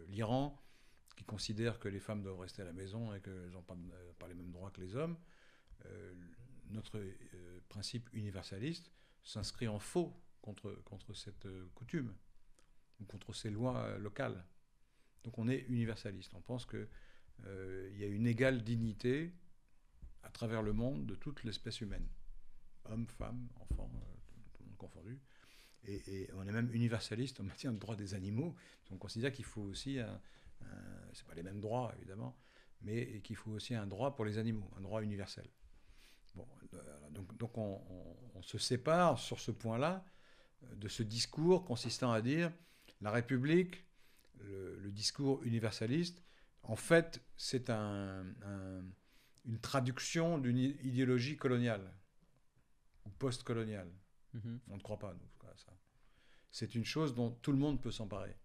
[0.08, 0.60] l'Iran,
[1.16, 3.76] qui considèrent que les femmes doivent rester à la maison et qu'elles n'ont pas,
[4.18, 5.16] pas les mêmes droits que les hommes,
[6.70, 7.00] notre
[7.68, 8.92] principe universaliste
[9.24, 12.14] s'inscrit en faux contre, contre cette coutume,
[13.00, 14.44] ou contre ces lois locales.
[15.24, 16.32] Donc on est universaliste.
[16.34, 16.88] On pense qu'il
[17.96, 19.32] y a une égale dignité
[20.22, 22.06] à travers le monde de toute l'espèce humaine.
[22.84, 24.14] Hommes, femmes, enfants, euh,
[24.52, 25.20] tout, le monde confondu.
[25.84, 28.54] Et, on est même universaliste en matière de droits des animaux.
[28.90, 30.20] On considère qu'il faut aussi un,
[30.62, 32.36] un- c'est pas les mêmes droits évidemment,
[32.82, 35.48] mais qu'il faut aussi un droit pour les animaux, un droit universel.
[36.34, 37.80] Bon, euh, donc, on,
[38.42, 40.04] se sépare sur ce point-là
[40.62, 42.52] euh, de ce discours consistant à dire
[43.00, 43.84] la République,
[44.38, 46.22] le, discours universaliste,
[46.62, 48.24] en fait, c'est un-
[49.44, 51.92] une traduction d'une idéologie coloniale
[53.04, 53.90] ou post-coloniale.
[54.68, 55.72] On ne croit pas, nous, à ça.
[56.50, 58.36] C'est une chose dont tout le monde peut s'emparer.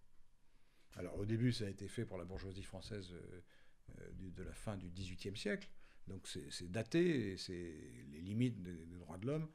[0.96, 3.40] Alors, au début, ça a été fait pour la bourgeoisie française euh,
[4.00, 5.68] euh, de la fin du XVIIIe siècle.
[6.06, 7.74] Donc, c'est daté, et c'est
[8.10, 9.48] les limites des, des droits de l'homme.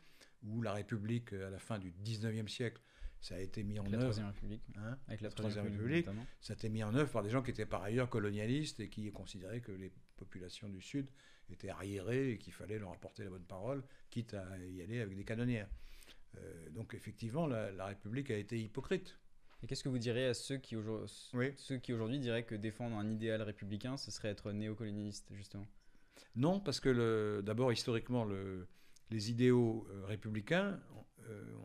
[0.43, 2.81] Ou la République, euh, à la fin du XIXe siècle,
[3.21, 4.05] ça a été mis en Avec la œuvre.
[4.13, 4.61] Troisième République.
[4.77, 6.07] hein, Avec la la Troisième République,
[6.39, 8.89] ça a été mis en œuvre par des gens qui étaient par ailleurs colonialistes et
[8.89, 11.07] qui considéraient que les populations du Sud
[11.49, 15.15] étaient arriérées et qu'il fallait leur apporter la bonne parole, quitte à y aller avec
[15.15, 15.69] des canonnières.
[16.37, 19.17] Euh, donc effectivement, la, la République a été hypocrite.
[19.61, 21.53] Et qu'est-ce que vous diriez à ceux qui, aujourd- Oui.
[21.57, 25.67] ceux qui aujourd'hui diraient que défendre un idéal républicain, ce serait être néocolonialiste, justement?
[26.35, 28.67] Non, parce que d'abord, historiquement, le-
[29.09, 30.79] les idéaux euh, républicains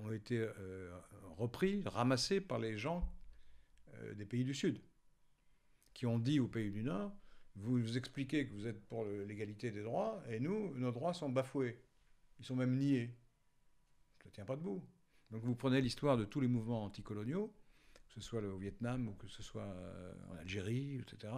[0.02, 0.98] ont été euh,
[1.38, 3.10] repris, ramassés par les gens
[4.14, 4.78] des pays du Sud,
[5.94, 7.12] qui ont dit aux pays du Nord,
[7.56, 11.28] vous nous expliquez que vous êtes pour l'égalité des droits, et nous, nos droits sont
[11.28, 11.80] bafoués.
[12.40, 13.14] Ils sont même niés.
[14.22, 14.82] Ça ne tient pas debout.
[15.30, 17.54] Donc vous prenez l'histoire de tous les mouvements anticoloniaux,
[17.94, 19.76] vous ce soit au Vietnam ou que ce soit
[20.30, 21.32] en Algérie, etc.,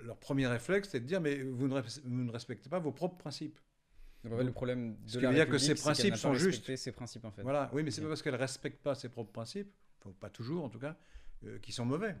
[0.00, 3.16] leur, premier réflexe, c'est de dire, mais vous ne, vous ne respectez pas vos propres
[3.16, 3.58] principes.
[4.24, 6.74] le problème de ce qui veut dire que ces principes sont justes.
[6.74, 7.42] Ces principes, en fait.
[7.42, 9.72] Voilà, oui, mais c'est pas parce qu'elle ne respecte pas ses propres principes,
[10.18, 10.96] pas toujours en tout cas,
[11.62, 12.16] qui sont mauvais.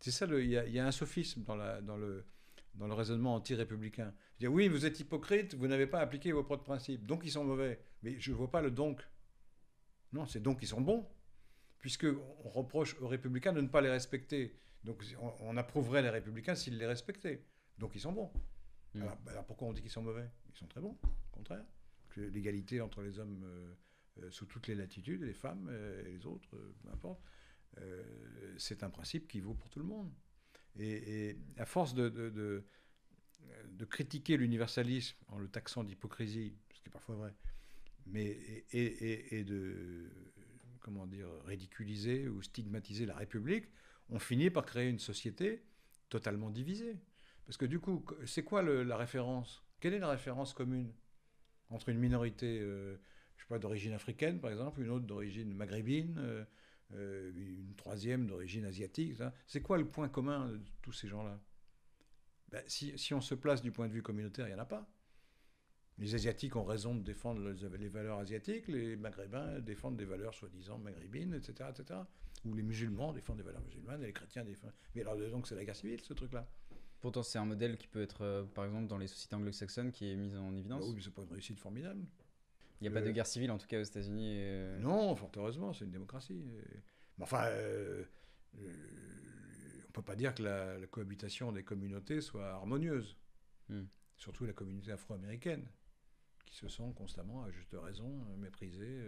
[0.00, 2.26] C'est ça, il y, a un sophisme dans, la, dans, le,
[2.74, 4.12] dans le raisonnement anti-républicain.
[4.38, 7.44] Dire oui, vous êtes hypocrite, vous n'avez pas appliqué vos propres principes, donc ils sont
[7.44, 7.80] mauvais.
[8.02, 9.06] Mais je ne vois pas le donc.
[10.12, 11.08] Non, c'est donc ils sont bons,
[11.78, 12.06] puisque
[12.44, 14.58] on reproche aux républicains de ne pas les respecter.
[14.84, 15.04] Donc
[15.40, 17.46] on, approuverait les républicains s'ils les respectaient.
[17.78, 18.32] Donc ils sont bons.
[18.94, 19.04] Hmm.
[19.28, 20.28] Alors, pourquoi on dit qu'ils sont mauvais?
[20.50, 21.64] Ils sont très bons, au contraire.
[22.16, 23.74] L'égalité entre les hommes euh,
[24.22, 26.50] euh, sous toutes les latitudes, les femmes euh, et les autres,
[26.82, 27.22] peu importe,
[28.58, 30.10] c'est un principe qui vaut pour tout le monde.
[30.78, 32.64] Et, à force de,
[33.90, 37.34] critiquer l'universalisme en le taxant d'hypocrisie, ce qui est parfois vrai,
[38.06, 40.10] mais, et, de
[40.80, 43.66] comment dire, ridiculiser ou stigmatiser la République,
[44.08, 45.62] on finit par créer une société
[46.08, 46.96] totalement divisée.
[47.46, 49.62] Parce que du coup, c'est quoi la référence?
[49.80, 50.92] Quelle est la référence commune
[51.70, 52.96] entre une minorité, euh,
[53.58, 56.44] d'origine africaine, par exemple, une autre d'origine maghrébine, euh,
[56.94, 59.14] euh, une troisième d'origine asiatique
[59.46, 61.40] C'est quoi le point commun de tous ces gens-là?
[62.50, 64.66] Ben, si, si, on se place du point de vue communautaire, il n'y en a
[64.66, 64.86] pas.
[65.98, 70.78] Les Asiatiques ont raison de défendre les valeurs asiatiques, les Maghrébins défendent des valeurs soi-disant
[70.78, 72.00] maghrébines, etc., etc
[72.44, 74.72] où les musulmans défendent des valeurs musulmanes et les chrétiens défendent.
[74.94, 76.48] Mais alors, donc, c'est la guerre civile, ce truc-là?
[77.00, 80.10] Pourtant, c'est un modèle qui peut être, euh, par exemple, dans les sociétés anglo-saxonnes, qui
[80.10, 80.80] est mis en évidence.
[80.80, 82.04] Bah oui, mais c'est pas une réussite formidable.
[82.82, 84.36] Il n'y a pas de euh, guerre civile, en tout cas, aux États-Unis.
[84.38, 84.78] Euh.
[84.78, 86.44] Non, fort heureusement, c'est une démocratie.
[87.18, 87.48] Mais enfin,
[88.54, 93.16] on ne peut pas dire que la, cohabitation des communautés soit harmonieuse.
[93.68, 93.84] Hmm.
[94.16, 95.66] Surtout la communauté afro-américaine,
[96.44, 99.00] qui se sent constamment, à juste raison, méprisée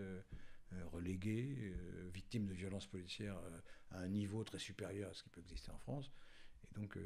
[0.74, 3.60] euh, relégués, euh, victimes de violences policières euh,
[3.90, 6.10] à un niveau très supérieur à ce qui peut exister en France.
[6.64, 6.98] Et donc,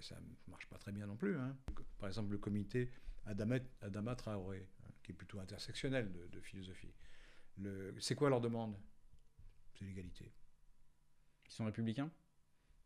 [0.00, 1.38] ça ne marche pas très bien non plus.
[1.38, 1.56] Hein.
[1.98, 2.90] Par exemple, le comité
[3.24, 4.79] Adama, Traoré, hein,
[5.10, 6.92] qui est plutôt intersectionnel de, philosophie.
[7.98, 8.76] C'est quoi leur demande
[9.74, 10.32] C'est l'égalité.
[11.46, 12.10] Ils sont républicains?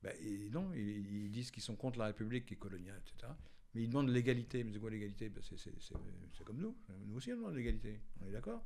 [0.02, 0.14] Ben,
[0.50, 3.32] Non, ils, disent qu'ils sont contre la République qui est coloniale, etc.
[3.74, 4.64] Mais ils demandent l'égalité.
[4.64, 5.28] Mais c'est quoi l'égalité?
[5.28, 6.76] Ben, C'est comme nous.
[7.06, 8.00] Nous aussi, on demande l'égalité.
[8.20, 8.64] On est d'accord?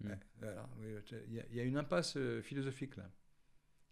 [0.00, 0.12] Mm.
[1.28, 3.08] il y, a une impasse euh, philosophique là.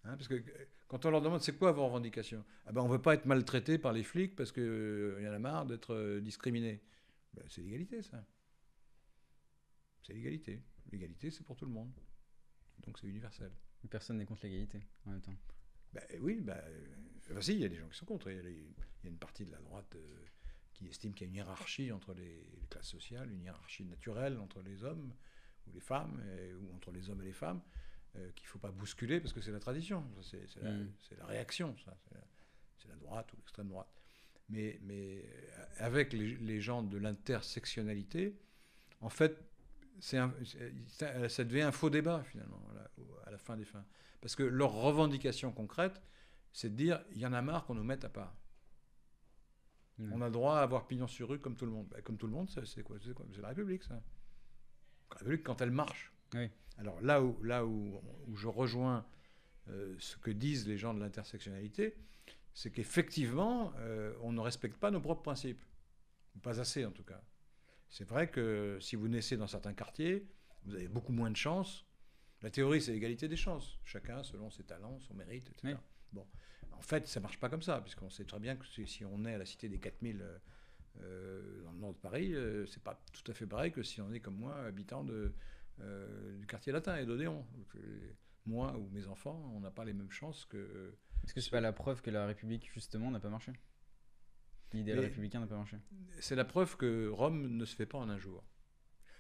[0.02, 0.42] Hein, parce que euh,
[0.88, 3.26] quand on leur demande c'est quoi vos revendications, ah ben on ne veut pas être
[3.26, 6.82] maltraité par les flics parce qu'il euh, y en a marre d'être discriminé.
[7.34, 8.24] Ben, c'est l'égalité ça.
[10.02, 10.62] C'est l'égalité.
[10.90, 11.92] L'égalité c'est pour tout le monde.
[12.78, 13.52] Donc c'est universel.
[13.88, 15.36] Personne n'est contre l'égalité en même temps.
[15.92, 16.60] Ben, oui, ben,
[17.18, 18.30] enfin, si, il y a des gens qui sont contre.
[18.30, 19.96] Il y, a une partie de la droite
[20.72, 24.62] qui estime qu'il y a une hiérarchie entre les, classes sociales, une hiérarchie naturelle entre
[24.62, 25.12] les hommes
[25.66, 26.22] ou les femmes,
[26.60, 27.60] ou entre les hommes et les femmes,
[28.16, 30.92] euh, qu'il ne faut pas bousculer parce que c'est la tradition, c'est la, mm.
[31.18, 31.96] la, réaction, ça,
[32.76, 33.99] c'est la, droite ou l'extrême droite.
[34.50, 38.36] Mais, mais euh, avec les, gens de l'intersectionnalité,
[39.00, 39.42] en fait,
[40.12, 40.32] un,
[41.28, 42.60] ça devient un faux débat finalement
[43.26, 43.84] à la, fin des fins.
[44.20, 46.02] Parce que leur revendication concrète,
[46.52, 48.36] c'est de dire il y en a marre qu'on nous mette à part.
[49.98, 50.12] Mm.
[50.12, 51.86] On a le droit à avoir pignon sur rue comme tout le monde.
[51.88, 54.02] Bah, comme tout le monde, c'est quoi C'est la République, ça
[55.42, 56.12] quand elle marche.
[56.78, 58.00] Alors là où, là où,
[58.34, 59.04] je rejoins
[59.68, 61.96] euh, ce que disent les gens de l'intersectionnalité,
[62.54, 65.62] c'est qu'effectivement, euh, on ne respecte pas nos propres principes.
[66.42, 67.22] Pas assez en tout cas.
[67.88, 70.28] C'est vrai que si vous naissez dans certains quartiers,
[70.64, 71.86] vous avez beaucoup moins de chances.
[72.42, 73.78] La théorie, c'est l'égalité des chances.
[73.84, 75.76] Chacun selon ses talents, son mérite, etc.
[76.12, 76.26] Bon.
[76.72, 79.24] En fait, ça ne marche pas comme ça, puisqu'on sait très bien que si on
[79.26, 80.24] est à la cité des 4000
[81.02, 84.00] euh, dans le nord de Paris, euh, c'est pas tout à fait pareil que si
[84.00, 85.32] on est comme moi, habitant de,
[85.80, 87.46] euh, du quartier latin et d'Odéon.
[88.46, 90.94] Moi ou mes enfants, on n'a pas les mêmes chances que.
[91.24, 93.52] Est-ce que c'est pas la preuve que la République, justement, n'a pas marché?
[94.72, 95.76] L'idéal républicain n'a pas marché
[96.20, 98.44] C'est la preuve que Rome ne se fait pas en un jour.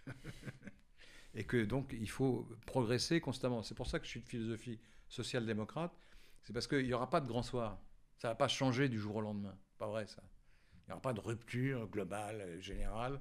[1.34, 3.62] et que donc il faut progresser constamment.
[3.62, 5.92] C'est pour ça que je suis de philosophie social-démocrate.
[6.42, 7.80] C'est parce qu'il n'y aura pas de grand soir.
[8.16, 9.56] Ça ne va pas changer du jour au lendemain.
[9.78, 10.22] Pas vrai ça.
[10.72, 13.20] Il n'y aura pas de rupture globale, euh, générale.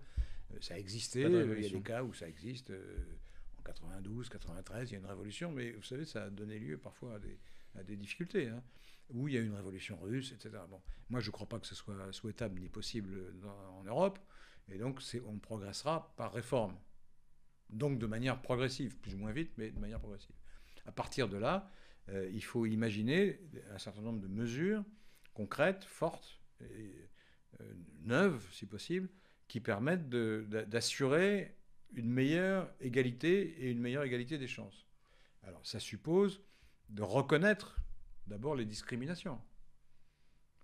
[0.51, 2.71] Euh, ça a existé, euh, il y a des cas où ça existe.
[3.57, 6.77] En 92, 93, il y a une révolution, mais vous savez, ça a donné lieu
[6.77, 7.39] parfois à des,
[7.75, 8.47] à des difficultés.
[8.47, 8.63] Hein,
[9.11, 10.63] où il y a une révolution russe, etc.
[10.69, 10.79] Bon,
[11.09, 13.33] moi, je ne crois pas que ce soit souhaitable ni possible
[13.79, 14.19] en Europe.
[14.71, 16.77] Et donc, on progressera par réforme.
[17.69, 20.35] Donc, de manière progressive, plus ou moins vite, mais de manière progressive.
[20.85, 21.71] À partir de là,
[22.31, 23.39] il faut imaginer
[23.71, 24.83] un certain nombre de mesures
[25.33, 27.09] concrètes, fortes, et,
[27.61, 29.09] euh, neuves, si possible,
[29.47, 31.55] qui permettent d'assurer
[31.93, 34.85] une meilleure égalité et une meilleure égalité des chances.
[35.43, 36.41] Alors, ça suppose
[36.89, 37.79] de reconnaître
[38.27, 39.39] d'abord les discriminations.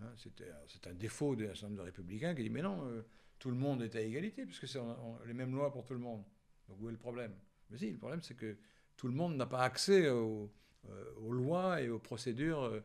[0.02, 3.06] Hein, c'est un défaut d'un certain nombre de républicains qui dit Mais non, euh,
[3.40, 4.80] tout le monde est à égalité, puisque c'est
[5.26, 6.24] les mêmes lois pour tout le monde.
[6.68, 7.34] Donc, où est le problème?
[7.70, 8.58] Mais si, le problème, c'est que
[8.98, 10.52] tout le monde n'a pas accès aux,
[10.90, 12.82] euh, lois et aux procédures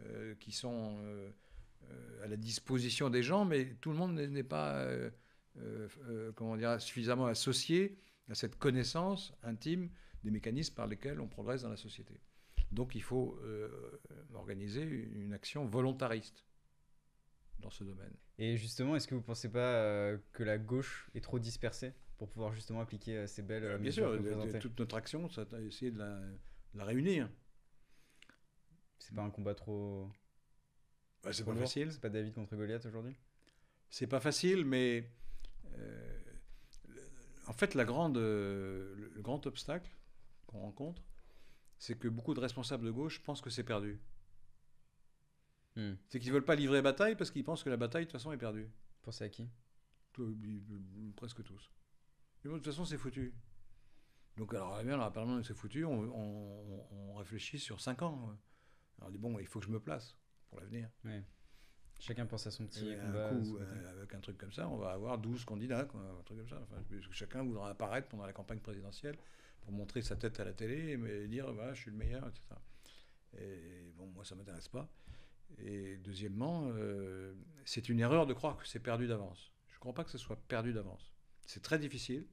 [0.00, 0.98] euh, qui sont
[2.22, 4.88] à la disposition des gens, mais tout le monde n'est- pas
[6.34, 7.98] comment dire, suffisamment associé
[8.30, 9.90] à cette connaissance intime
[10.24, 12.18] des mécanismes par lesquels on progresse dans la société.
[12.74, 13.68] Donc il faut euh,
[14.34, 16.44] organiser une action volontariste
[17.60, 18.12] dans ce domaine.
[18.38, 22.28] Et justement, est-ce que vous pensez pas euh, que la gauche est trop dispersée pour
[22.28, 24.58] pouvoir justement appliquer euh, ces belles Bien mesures sûr, que vous de- de- présentez?
[24.60, 27.28] toute notre action, c'est d'essayer de la, de la réunir.
[28.98, 30.08] C'est pas un combat trop.
[31.22, 31.92] Bah, c'est pas facile.
[31.92, 33.16] C'est pas David contre Goliath aujourd'hui?
[33.90, 35.08] C'est pas facile, mais
[37.46, 39.90] en fait, la grande, le grand obstacle
[40.46, 41.02] qu'on rencontre,
[41.78, 44.00] c'est que beaucoup de responsables de gauche pensent que c'est perdu.
[45.76, 45.94] Hmm.
[46.08, 48.32] C'est qu'ils veulent pas livrer bataille parce qu'ils pensent que la bataille, de toute façon,
[48.32, 48.68] est perdue.
[49.02, 49.48] Pensez à qui?
[50.12, 50.62] Tout- ils-
[51.08, 51.70] ils- presque tous.
[52.44, 53.34] Bon, de toute façon, c'est foutu.
[54.36, 55.84] Donc, alors, bien, alors, apparemment, c'est foutu.
[55.84, 58.36] On, on- on réfléchit sur 5 ans.
[58.98, 60.16] Alors, on dit, bon, il faut que je me place
[60.48, 60.88] pour l'avenir.
[61.98, 63.28] Chacun pense à son petit Et combat.
[63.30, 66.00] un de coup, euh, avec un truc comme ça, on va avoir 12 candidats, quoi,
[66.00, 66.60] un truc comme ça.
[66.62, 66.82] Enfin,
[67.12, 69.16] chacun voudra apparaître pendant la campagne présidentielle
[69.64, 72.62] pour montrer sa tête à la télé et dire voilà, je suis le meilleur, etc.
[73.38, 74.88] Et bon, moi, ça ne m'intéresse pas.
[75.58, 79.52] Et deuxièmement, euh, c'est une erreur de croire que c'est perdu d'avance.
[79.70, 81.12] Je ne crois pas que ce soit perdu d'avance.
[81.46, 82.26] C'est très difficile,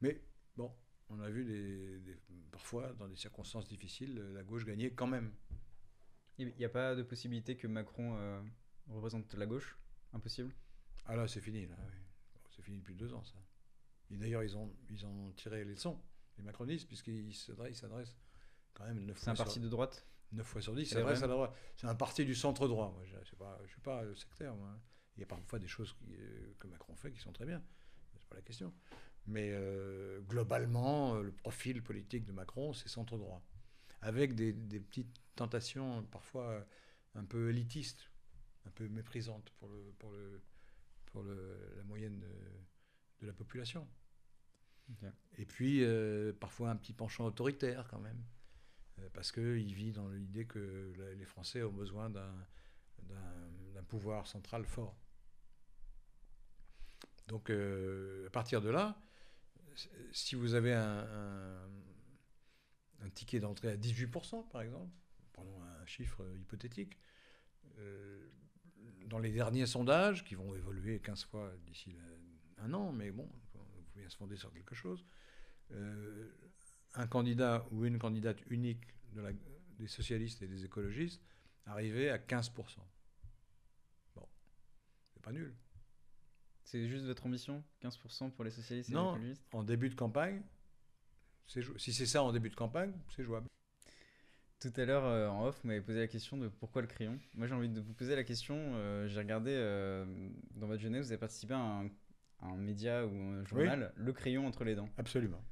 [0.00, 0.22] mais
[0.56, 0.70] bon,
[1.10, 2.18] on a vu des, des-
[2.50, 5.32] parfois, dans des circonstances difficiles, la gauche gagner quand même.
[6.38, 8.40] Il n'y a pas de possibilité que Macron euh,
[8.88, 9.78] représente la gauche?
[10.12, 10.54] Impossible?
[11.06, 11.94] Ah là, c'est fini, là, oui.
[12.34, 13.38] Bon, C'est fini depuis deux ans, ça.
[14.10, 16.00] Et d'ailleurs, ils ont, ils ont tiré les leçons,
[16.38, 18.16] les macronistes, puisqu'ils s'adressent
[18.74, 20.86] quand même neuf C'est un fois, parti sur, de droite neuf fois sur 10, ils
[20.86, 21.54] C'est s'adressent vrai à la droite.
[21.76, 22.92] C'est un parti du centre-droit.
[22.92, 24.54] Moi, je ne suis pas, sectaire.
[24.54, 24.78] moi.
[25.16, 27.62] Il y a parfois des choses qui, euh, que Macron fait qui sont très bien.
[28.18, 28.72] C'est pas la question.
[29.26, 33.42] Mais euh, globalement, euh, le profil politique de Macron, c'est centre-droit.
[34.02, 36.66] Avec des, des petites tentations parfois
[37.14, 38.10] un peu élitistes,
[38.66, 40.42] un peu méprisantes pour, le, pour, le,
[41.06, 43.88] pour le, la moyenne de, de la population.
[45.38, 48.22] Et puis, euh, parfois un petit penchant autoritaire quand même.
[48.98, 54.96] Euh, parce qu'il vit dans l'idée que les Français ont besoin d'un pouvoir central fort.
[57.28, 59.00] Donc, euh, à partir de là,
[60.12, 61.68] si vous avez un,
[63.14, 64.90] ticket d'entrée à 18%, par exemple,
[65.32, 66.98] prenons un chiffre hypothétique,
[69.06, 71.96] dans les derniers sondages, qui vont évoluer 15 fois d'ici
[72.58, 73.30] un an, mais bon,
[73.96, 75.04] pouvez se fonder sur quelque chose,
[75.72, 76.30] euh,
[76.94, 78.82] un candidat ou une candidate unique
[79.12, 79.32] de la-
[79.78, 81.22] des socialistes et des écologistes
[81.64, 82.86] arrivait à 15%.
[84.14, 84.26] Bon,
[85.12, 85.54] c'est pas nul.
[86.64, 89.04] C'est juste votre ambition 15% pour les socialistes et Non.
[89.12, 89.44] les écologistes?
[89.52, 90.42] En début de campagne,
[91.46, 93.48] si c'est ça en début de campagne, c'est jouable.
[94.58, 97.18] Tout à l'heure, euh, en off, vous m'avez posé la question de pourquoi le crayon?
[97.34, 98.56] Moi, j'ai envie de vous poser la question.
[98.56, 100.04] euh, j'ai regardé euh,
[100.52, 101.90] dans votre jeunesse, vous avez participé à un,
[102.42, 104.88] un média ou un journal, Le Crayon entre les dents.
[104.98, 105.42] Absolument.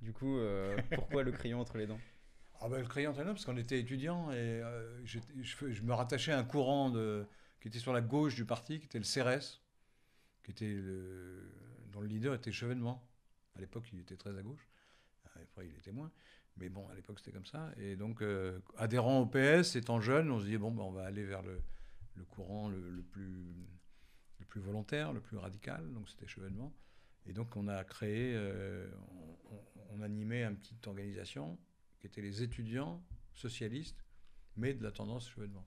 [0.00, 2.00] Du coup, euh, pourquoi le crayon entre les dents?
[2.60, 6.38] Ah ben, le crayon entraîneur, parce qu'on était étudiants et euh, je, me rattachais à
[6.38, 7.24] un courant de,
[7.60, 9.60] qui était sur la gauche du parti, qui était le CRS,
[10.42, 11.52] qui était le-
[11.92, 13.06] dont le leader était Chevènement.
[13.56, 14.68] À l'époque, il était très à gauche.
[15.24, 16.10] Après, il était moins.
[16.56, 17.70] Mais bon, à l'époque, c'était comme ça.
[17.76, 21.04] Et donc, euh, adhérant au PS, étant jeune, on se dit, bon, ben, on va
[21.04, 21.60] aller vers le,
[22.16, 23.54] le courant le, le plus,
[24.48, 25.92] plus volontaire, le plus radical.
[25.92, 26.74] Donc, c'était Chevènement.
[27.26, 28.90] Et donc, on a créé, euh,
[29.50, 31.58] on, on- animait une petite organisation
[31.98, 34.04] qui étaient les étudiants socialistes,
[34.56, 35.66] mais de la tendance Chevènement.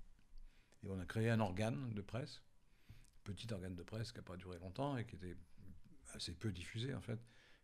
[0.84, 2.42] Et on a créé un organe de presse,
[3.24, 5.36] petit organe de presse qui n'a pas duré longtemps et qui était
[6.14, 7.20] assez peu diffusé en fait,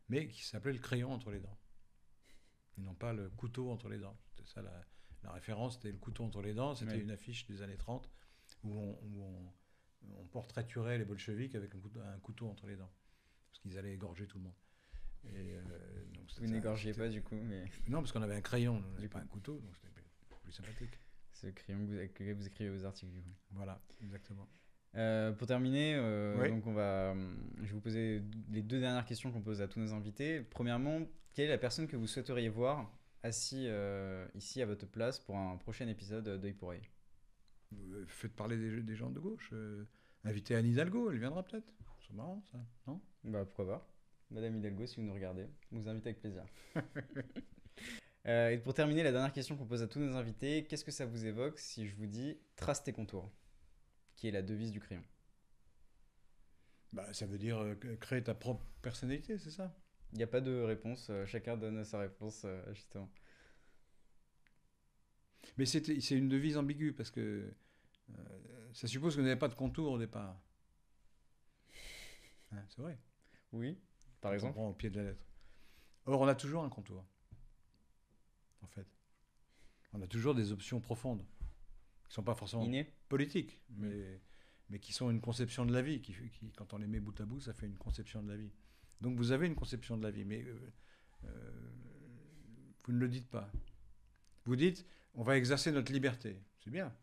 [0.09, 1.57] mais qui s'appelait le crayon entre les dents.
[2.77, 4.17] Et non pas le couteau entre les dents.
[4.35, 4.85] C'était ça la,
[5.23, 6.75] la référence, c'était le couteau entre les dents.
[6.75, 7.01] C'était Oui.
[7.01, 8.07] une affiche des années 30
[8.63, 9.53] où on, où on-
[10.03, 12.91] on portraiturait les bolcheviks avec un couteau, un couteau entre les dents.
[13.49, 14.55] Parce qu'ils allaient égorger tout le monde.
[15.25, 15.61] Et, euh,
[16.13, 19.07] donc Vous n'égorgiez pas du coup, mais non, parce qu'on avait un crayon, on n'avait
[19.07, 20.05] pas un couteau, donc c'était
[20.43, 20.99] plus sympathique.
[21.33, 23.33] c'est le crayon que vous, écrivez vos articles du coup.
[23.51, 24.47] Voilà, exactement.
[24.95, 26.49] Euh, pour terminer, euh, Oui.
[26.49, 27.13] donc on va,
[27.57, 30.41] je vais vous poser les deux dernières questions qu'on pose à tous nos invités.
[30.41, 31.01] Premièrement,
[31.33, 32.91] quelle est la personne que vous souhaiteriez voir
[33.23, 33.67] assis
[34.35, 36.81] ici à votre place pour un prochain épisode d'œil pour œil?
[38.07, 39.49] Faites parler des, des gens de gauche.
[39.53, 39.85] euh,
[40.23, 41.73] invitez Anne Hidalgo, elle viendra peut-être.
[42.07, 43.01] C'est marrant ça, non?
[43.23, 43.87] Bah pourquoi pas
[44.31, 46.43] Madame Hidalgo, si vous nous regardez, on vous invite avec plaisir.
[48.27, 50.91] Euh, et pour terminer, la dernière question qu'on pose à tous nos invités, qu'est-ce que
[50.91, 53.31] ça vous évoque si je vous dis trace tes contours
[54.17, 55.03] Qui est la devise du crayon?
[56.93, 59.73] Bah, ça veut dire euh, créer ta propre personnalité, c'est ça?
[60.11, 63.09] Il n'y a pas de réponse, euh, chacun donne sa réponse, euh, justement.
[65.57, 67.53] Mais c'est une devise ambiguë parce que
[68.09, 70.39] euh, ça suppose que vous n'avez pas de contour au départ.
[72.51, 72.97] Hein, c'est vrai.
[73.51, 73.77] Oui,
[74.21, 74.53] par On exemple.
[74.53, 75.23] prend au pied de la lettre.
[76.05, 77.05] Or, on a toujours un contour.
[78.61, 78.87] En fait.
[79.93, 81.25] On a toujours des options profondes.
[82.03, 84.21] Qui ne sont pas forcément Inné politiques, mais,
[84.69, 86.01] mais qui sont une conception de la vie.
[86.01, 88.29] Qui, fait- qui, quand on les met bout à bout, ça fait une conception de
[88.29, 88.51] la vie.
[89.01, 90.73] Donc vous avez une conception de la vie, mais euh,
[91.25, 91.71] euh,
[92.85, 93.51] vous ne le dites pas.
[94.45, 94.85] Vous dites,
[95.17, 96.37] on va exercer notre liberté.
[96.63, 96.93] C'est bien.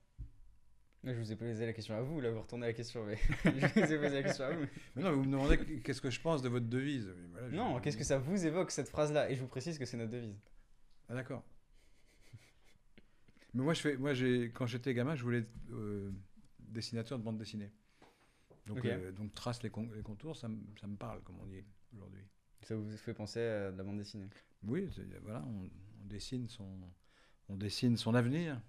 [1.03, 3.51] Je vous ai posé la question à vous, là, vous retournez la question, mais je
[3.81, 4.65] vous ai posé la question à vous.
[4.97, 7.13] Mais non, vous me demandez qu'est-ce que je pense de votre devise.
[7.33, 9.31] Voilà, Non, qu'est-ce que ça vous évoque, cette phrase-là?
[9.31, 10.39] Et je vous précise que c'est notre devise.
[11.11, 11.45] Ah d'accord.
[13.53, 14.13] Mais moi, je fais, moi,
[14.55, 16.11] quand j'étais gamin, je voulais être euh,
[16.59, 17.71] dessinateur de bande dessinée.
[18.67, 21.47] Donc, euh, donc trace les, con- les contours, ça, me- ça me parle, comme on
[21.47, 21.63] dit
[21.95, 22.23] aujourd'hui.
[22.63, 24.29] Ça vous fait penser à de la bande dessinée.
[24.63, 24.89] Oui,
[25.23, 25.65] voilà, on,
[26.03, 26.67] on dessine son,
[27.49, 28.61] on dessine son avenir.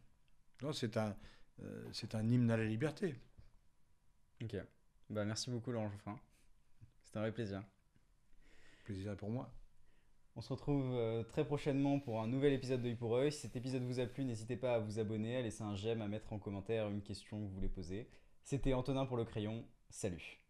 [0.73, 1.15] C'est un,
[1.61, 3.15] euh, c'est un hymne à la liberté.
[4.41, 4.55] Ok.
[5.09, 6.19] Bah, merci beaucoup, Laurent Geoffrin.
[7.03, 7.63] C'était un vrai plaisir.
[8.85, 9.51] Plaisir pour moi.
[10.35, 13.31] On se retrouve euh, très prochainement pour un nouvel épisode de pour œil.
[13.31, 16.01] Si cet épisode vous a plu, n'hésitez pas à vous abonner, à laisser un j'aime,
[16.01, 18.09] à mettre en commentaire une question que vous voulez poser.
[18.43, 19.65] C'était Antonin pour le crayon.
[19.89, 20.44] Salut